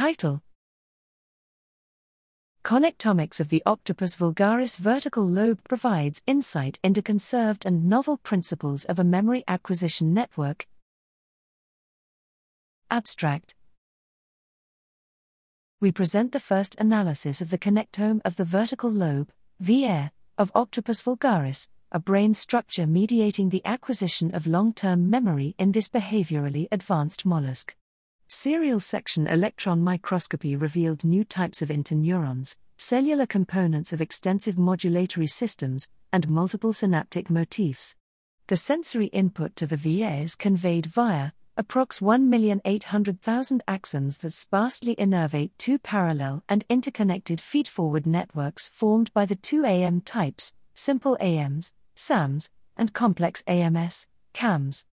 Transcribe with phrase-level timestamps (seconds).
[0.00, 0.40] Title
[2.64, 8.98] Connectomics of the Octopus vulgaris vertical lobe provides insight into conserved and novel principles of
[8.98, 10.66] a memory acquisition network.
[12.90, 13.54] Abstract
[15.80, 19.30] We present the first analysis of the connectome of the vertical lobe,
[19.62, 25.72] VL, of Octopus vulgaris, a brain structure mediating the acquisition of long term memory in
[25.72, 27.76] this behaviorally advanced mollusk.
[28.32, 35.88] Serial section electron microscopy revealed new types of interneurons, cellular components of extensive modulatory systems,
[36.12, 37.96] and multiple synaptic motifs.
[38.46, 45.50] The sensory input to the VL is conveyed via approx 1,800,000 axons that sparsely innervate
[45.58, 52.48] two parallel and interconnected feedforward networks formed by the two AM types, simple AMs, SAMs,
[52.76, 54.86] and complex AMS, CAMs.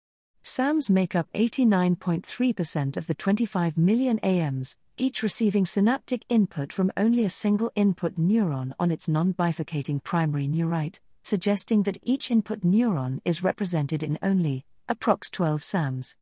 [0.47, 7.25] SAMs make up 89.3% of the 25 million AMs, each receiving synaptic input from only
[7.25, 13.21] a single input neuron on its non bifurcating primary neurite, suggesting that each input neuron
[13.25, 16.15] is represented in only, approx 12 SAMs.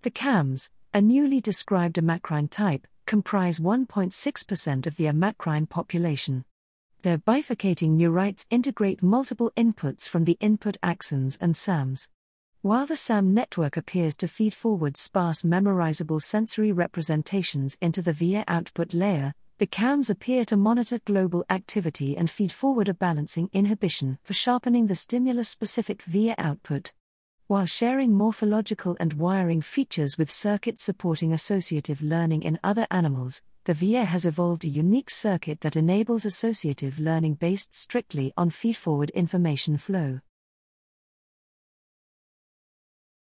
[0.00, 6.46] The CAMs, a newly described amacrine type, comprise 1.6% of the amacrine population.
[7.02, 12.08] Their bifurcating neurites integrate multiple inputs from the input axons and SAMs.
[12.66, 18.42] While the SAM network appears to feed forward sparse memorizable sensory representations into the VL
[18.48, 24.18] output layer, the CAMs appear to monitor global activity and feed forward a balancing inhibition
[24.24, 26.92] for sharpening the stimulus specific VL output.
[27.46, 33.74] While sharing morphological and wiring features with circuits supporting associative learning in other animals, the
[33.74, 39.76] VL has evolved a unique circuit that enables associative learning based strictly on feedforward information
[39.76, 40.18] flow.